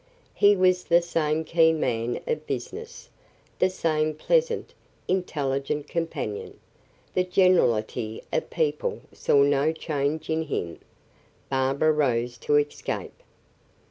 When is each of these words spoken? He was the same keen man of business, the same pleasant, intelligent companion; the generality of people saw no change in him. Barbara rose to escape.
He 0.33 0.55
was 0.55 0.85
the 0.85 0.99
same 1.03 1.43
keen 1.43 1.79
man 1.79 2.21
of 2.25 2.47
business, 2.47 3.07
the 3.59 3.69
same 3.69 4.15
pleasant, 4.15 4.73
intelligent 5.07 5.87
companion; 5.87 6.59
the 7.13 7.23
generality 7.23 8.23
of 8.33 8.49
people 8.49 9.01
saw 9.13 9.43
no 9.43 9.71
change 9.71 10.27
in 10.27 10.41
him. 10.41 10.79
Barbara 11.51 11.91
rose 11.91 12.39
to 12.39 12.55
escape. 12.57 13.21